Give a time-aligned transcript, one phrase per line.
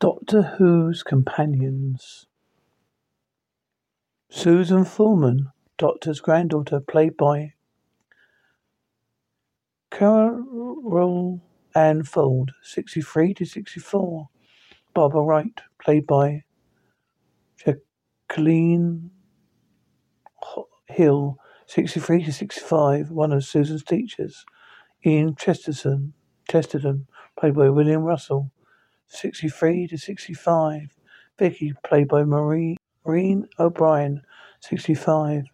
[0.00, 2.26] Doctor Who's Companions.
[4.28, 7.52] Susan Foreman, Doctor's granddaughter, played by
[9.90, 11.40] Carole
[11.76, 14.28] Ann Ford, 63 to 64.
[14.92, 16.42] Barbara Wright, played by
[17.56, 19.10] Jacqueline
[20.88, 24.44] Hill, 63 to 65, one of Susan's teachers.
[25.06, 26.14] Ian Chesterton,
[26.50, 27.06] Chesterton,
[27.38, 28.50] played by William Russell,
[29.08, 30.96] 63 to 65.
[31.38, 34.22] Vicky, played by Marie, Maureen O'Brien,
[34.60, 35.44] 65.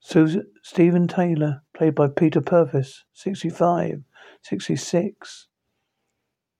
[0.00, 4.02] Susan, Steven Taylor, played by Peter Purves, 65.
[4.42, 5.46] 66.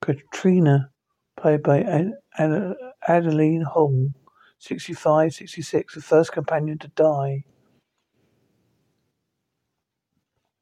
[0.02, 0.90] Katrina,
[1.36, 2.76] played by Ad- Ad-
[3.08, 4.10] Adeline Hall,
[4.60, 7.44] 65, 66, the first companion to die.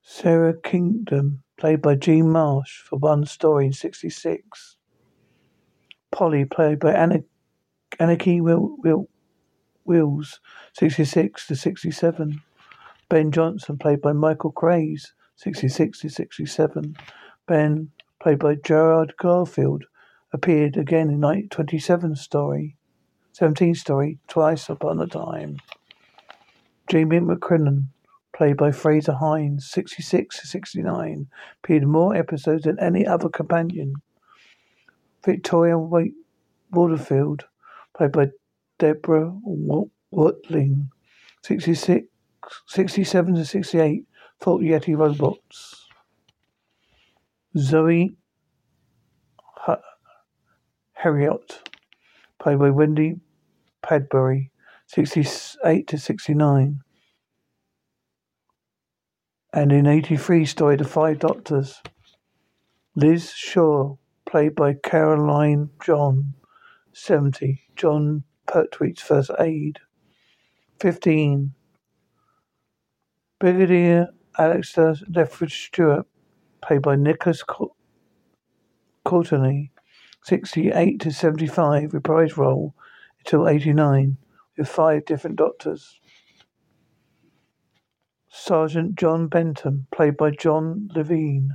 [0.02, 4.76] Sara Kingdom, played by Jean Marsh for one story in 66.
[6.10, 7.20] Polly, played by Anna,
[7.98, 9.08] Anneke Will, Will,
[9.84, 10.40] Wills,
[10.74, 12.42] 66 to 67.
[13.08, 16.96] Ben Johnson, played by Michael Craze, 66 to 67.
[17.46, 19.84] Ben, played by Gerard Garfield,
[20.32, 22.76] appeared again in 1927 story,
[23.32, 25.58] 17 story, Twice Upon a Time.
[26.88, 27.86] Jamie McCrimmon,
[28.34, 31.28] played by Frazer Hines, 66 to 69,
[31.62, 33.94] appeared in more episodes than any other companion.
[35.24, 36.14] Victoria Wait-
[36.70, 37.44] Waterfield,
[37.96, 38.30] played by
[38.78, 39.32] Deborah
[40.10, 40.90] Watling,
[41.42, 42.06] 66,
[42.66, 44.04] 67 to 68,
[44.40, 45.86] Fought Yeti Robots.
[47.56, 48.16] Zoe
[49.68, 49.76] H-
[50.94, 51.70] Heriot,
[52.40, 53.20] played by Wendy
[53.82, 54.50] Padbury,
[54.86, 56.80] 68 to 69.
[59.56, 61.80] And in 83, story The Five Doctors.
[62.96, 63.94] Liz Shaw,
[64.26, 66.34] played by Caroline John,
[66.92, 67.60] 70.
[67.76, 69.78] Jon Pertwee's first aid.
[70.80, 71.54] 15.
[73.38, 76.08] Brigadier Alexander Lethbridge Stewart,
[76.60, 77.44] played by Nicholas
[79.04, 79.70] Courtney,
[80.24, 82.74] 68 to 75, reprise role
[83.20, 84.16] until 89,
[84.58, 86.00] with five different doctors.
[88.36, 91.50] Sergeant John Benton, played by John Levene,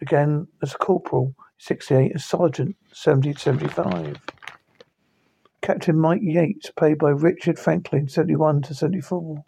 [0.00, 4.16] began as a corporal, 68 as sergeant, 70 to 75.
[5.62, 9.44] Captain Mike Yates, played by Richard Franklin, 71 to 74.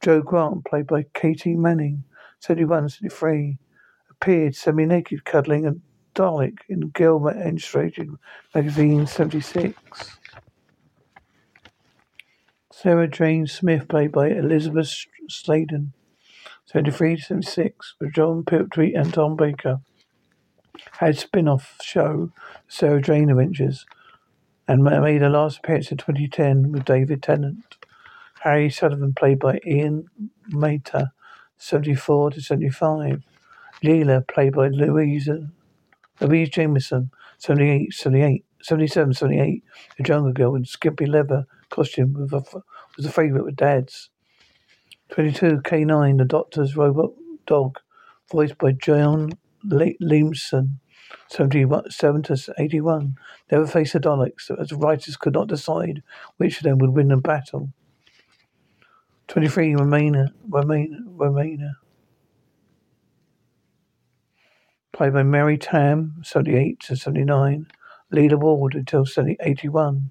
[0.00, 2.04] Jo Grant, played by Katie Manning,
[2.40, 3.58] 71 73,
[4.10, 5.74] appeared semi naked cuddling a
[6.14, 8.08] Dalek in Girl Illustrated
[8.54, 9.76] magazine 76.
[12.82, 15.92] Sarah Jane Smith, played by Elisabeth Sladen,
[16.64, 19.78] 73 to 76, with Jon Pertwee and Tom Baker.
[20.98, 22.32] Had spin off show
[22.66, 23.86] Sarah Jane Adventures
[24.66, 27.76] and made a last appearance in 2010 with David Tennant.
[28.40, 30.08] Harry Sullivan, played by Ian
[30.50, 31.12] Marter,
[31.58, 33.22] 74 to 75.
[33.84, 35.50] Leela, played by Louisa,
[36.20, 39.64] Louise Jameson, 78, 78, 77, 78.
[39.96, 42.62] The Jungle Girl in skimpy leather costume with a,
[42.96, 44.10] was a favourite with dads.
[45.10, 45.58] 22.
[45.58, 47.10] K9, the Doctor's Robot
[47.46, 47.78] Dog,
[48.30, 49.32] voiced by John
[49.64, 50.78] Leeson.
[51.28, 53.16] 77 to 81.
[53.50, 56.02] Never faced the Daleks, as writers could not decide
[56.36, 57.70] which of them would win the battle.
[59.28, 59.76] 23.
[59.76, 61.78] Romana, Romana, Romana.
[64.92, 67.66] Played by Mary Tamm, 78 to 79.
[68.12, 69.06] Leela Ward until
[69.40, 70.10] 81.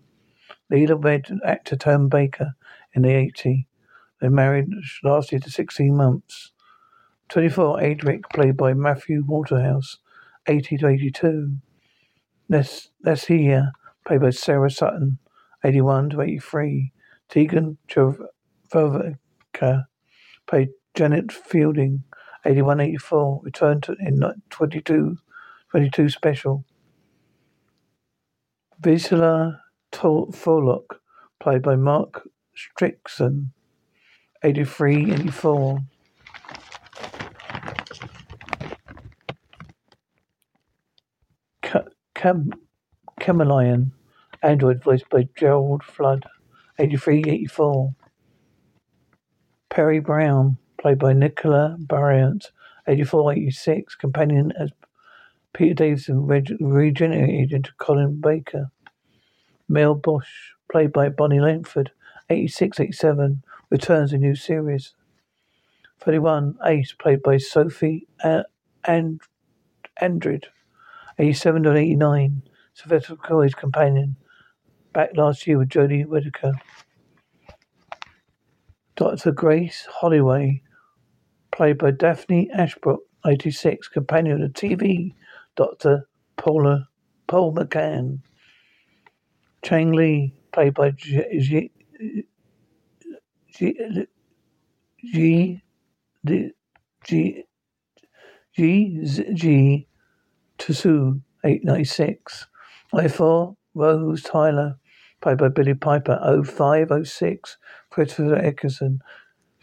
[0.71, 2.55] Leela wed actor Tom Baker
[2.93, 3.67] in the 80.
[4.19, 4.69] They married
[5.03, 6.51] lasted to 16 months.
[7.29, 7.79] 24.
[7.79, 9.97] Adric, played by Matthew Waterhouse,
[10.47, 11.57] 80 to 82.
[12.49, 13.71] Les, Lesia,
[14.05, 15.17] played by Sarah Sutton,
[15.63, 16.91] 81 to 83.
[17.29, 17.77] Tegan
[18.69, 19.85] Vovica,
[20.47, 22.03] played Janet Fielding,
[22.45, 25.17] 81-84, returned to, in 22,
[25.69, 26.65] 22 special.
[28.81, 29.59] Visula
[29.93, 30.99] Forlock,
[31.39, 33.49] played by Mark Strickson,
[34.43, 35.85] 83-84.
[42.15, 42.51] Cam-
[43.19, 43.91] Kamelion,
[44.43, 46.25] android voiced by Gerald Flood,
[46.79, 47.93] 83-84.
[49.69, 52.51] Peri Brown, played by Nicola Bryant,
[52.87, 54.71] 84-86, companion as
[55.53, 58.71] Peter Davison reg- regenerated into Colin Baker.
[59.67, 61.91] Mel Bosch, played by Bonnie Langford,
[62.29, 64.93] 86-87, returns a new series.
[65.99, 68.43] 31, Ace, played by Sophie uh,
[68.85, 69.21] and
[70.01, 70.45] Andrid,
[71.19, 72.41] 87 to 89,
[72.73, 74.15] Sylvester McCoy's companion.
[74.93, 76.53] Back last year with Jodie Whittaker.
[78.95, 79.31] Dr.
[79.31, 80.61] Grace Holloway,
[81.51, 85.13] played by Daphne Ashbrook, 86, companion of the TV
[85.55, 86.07] Dr.
[86.37, 86.89] Paula,
[87.27, 88.19] Paul McGann.
[89.63, 91.71] Chang Lee, played by G, G,
[95.13, 95.61] G,
[96.25, 96.53] G,
[97.05, 97.43] G,
[99.35, 99.87] G,
[100.59, 102.47] Tsu, 896.
[102.93, 104.77] I4, Rose Tyler,
[105.21, 107.57] played by Billie Piper, 0506,
[107.89, 109.01] Christopher Eccleston,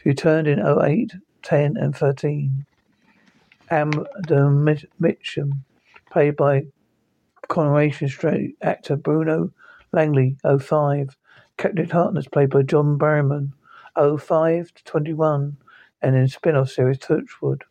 [0.04, 1.12] who turned in 08,
[1.42, 2.66] 10, and 13.
[3.70, 4.06] Adam
[5.00, 5.52] Mitchum,
[6.10, 6.64] played by
[7.48, 9.52] Coronation Street actor Bruno
[9.92, 11.16] Langley, 05.
[11.56, 13.52] Captain Harkness, played by John Barrowman,
[13.96, 15.56] 05 to 21,
[16.00, 17.62] and in spin-off series Torchwood.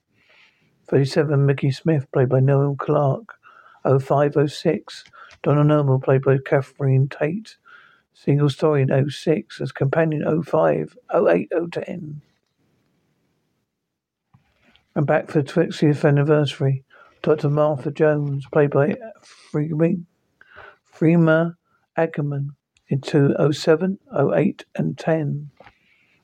[0.89, 3.35] 37, Mickey Smith, played by Noel Clarke,
[3.83, 5.05] 0506.
[5.43, 7.57] Donna Noble, played by Catherine Tate.
[8.13, 12.21] Single story in 06 as companion 05, 08, 010.
[14.95, 16.83] And back for the 60th anniversary.
[17.27, 17.49] Dr.
[17.49, 18.95] Martha Jones, played by
[19.53, 21.55] Freema,
[21.97, 22.51] Ackerman,
[22.87, 25.49] into 07, 08, and 10.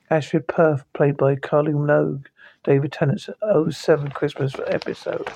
[0.08, 2.24] Ashford Perth, played by Carly Minogue,
[2.64, 3.28] David Tennant's
[3.70, 5.30] 07 Christmas episode.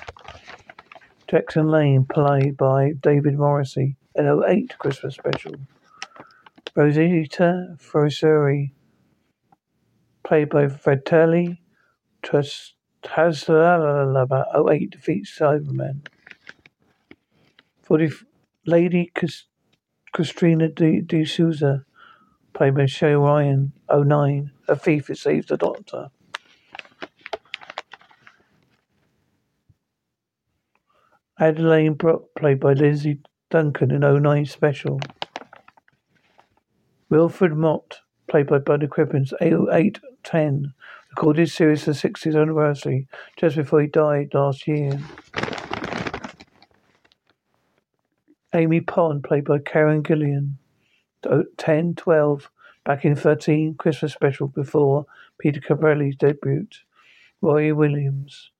[1.26, 5.56] Jackson Lane, played by David Morrissey, an 08 Christmas special.
[6.74, 8.72] Rosita Frosuri,
[10.24, 11.60] played by Fratelli
[13.08, 16.06] Tasalaba, 08 defeats Cyberman.
[17.82, 18.10] 40
[18.66, 19.10] Lady
[20.12, 21.84] Christina De, Souza,
[22.52, 26.10] played by Shay Ryan, 09, a thief who saves the doctor.
[31.40, 35.00] Adelaide Brooke, played by Lindsay Duncan in 09 special.
[37.08, 40.74] Wilfred Mott, played by Buddy Crippins, 0810,
[41.10, 45.00] recorded series for 60th anniversary just before he died last year.
[48.54, 50.54] Amy Pond, played by Karen Gillan,
[51.22, 52.50] 1012,
[52.84, 55.06] back in 13, Christmas special before
[55.38, 56.66] Peter Capaldi's debut.
[57.40, 58.50] Roy Williams,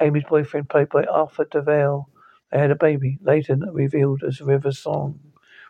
[0.00, 2.08] Amy's boyfriend, played by Arthur DeVale.
[2.52, 5.18] They had a baby, later revealed as River Song.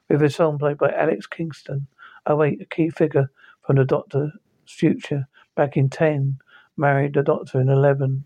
[0.08, 1.87] River Song, played by Alex Kingston.
[2.26, 3.31] Oh, wait, a key figure
[3.67, 4.32] from the Doctor's
[4.67, 6.38] future, back in 10,
[6.76, 8.25] married the Doctor in 11.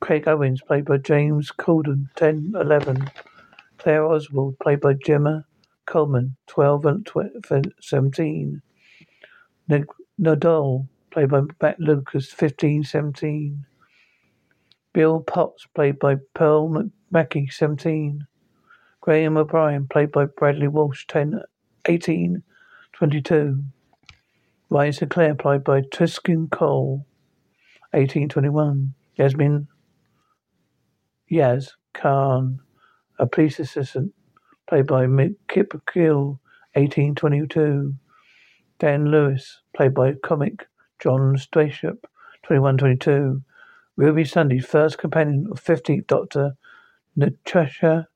[0.00, 3.10] Craig Owens, played by James Corden, 10, 11.
[3.78, 5.44] Claire Oswald, played by Gemma
[5.86, 7.06] Coleman, 12 and
[7.80, 8.62] 17.
[10.20, 13.64] Nadal, played by Matt Lucas, 15, 17.
[14.94, 18.26] Bill Potts, played by Pearl Mackie, 17.
[19.00, 21.40] Graham O'Brien, played by Bradley Walsh, 10,
[21.86, 22.42] 18,
[22.98, 23.62] 22.
[24.70, 27.06] Ryan Sinclair, played by Tuskin Cole,
[27.92, 28.92] 1821.
[29.14, 29.68] Yasmin
[31.30, 32.58] Yaz Khan,
[33.20, 34.12] a police assistant,
[34.68, 35.06] played by
[35.46, 36.40] Kip Gill,
[36.74, 37.94] 1822.
[38.80, 40.66] Dan Lewis, played by comic
[40.98, 42.02] John Strashop,
[42.42, 43.40] 2122.
[43.94, 46.56] Ruby Sunday's first companion of 15th Doctor,
[47.14, 48.08] Natasha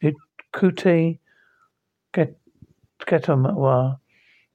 [0.00, 1.18] Ikuti
[3.04, 3.98] Getamawa,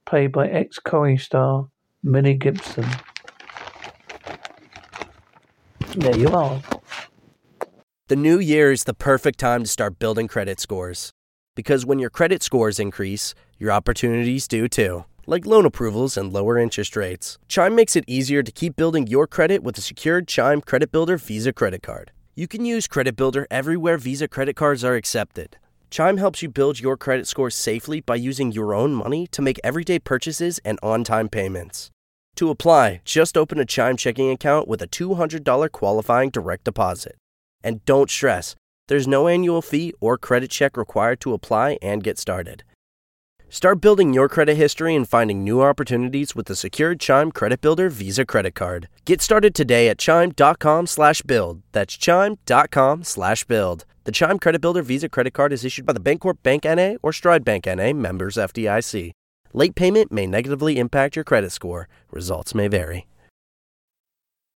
[0.08, 1.68] played by ex-Corrie star
[2.02, 2.86] Minnie Gibson.
[5.94, 6.62] There you are.
[8.08, 11.12] The new year is the perfect time to start building credit scores.
[11.54, 16.56] Because when your credit scores increase, your opportunities do too, like loan approvals and lower
[16.56, 17.36] interest rates.
[17.46, 21.18] Chime makes it easier to keep building your credit with a secured Chime Credit Builder
[21.18, 22.12] Visa credit card.
[22.34, 25.58] You can use Credit Builder everywhere Visa credit cards are accepted.
[25.90, 29.58] Chime helps you build your credit score safely by using your own money to make
[29.64, 31.90] everyday purchases and on time payments.
[32.36, 37.16] To apply, just open a Chime checking account with a $200 qualifying direct deposit.
[37.64, 38.54] And don't stress,
[38.86, 42.62] there's no annual fee or credit check required to apply and get started.
[43.50, 47.88] Start building your credit history and finding new opportunities with the secured Chime Credit Builder
[47.88, 48.88] Visa Credit Card.
[49.06, 51.62] Get started today at chime.com slash build.
[51.72, 53.86] That's chime.com slash build.
[54.08, 56.96] The Chime Credit Builder Visa Credit Card is issued by the Bancorp Bank N.A.
[57.02, 57.92] or Stride Bank N.A.
[57.92, 59.10] members FDIC.
[59.52, 61.90] Late payment may negatively impact your credit score.
[62.10, 63.06] Results may vary.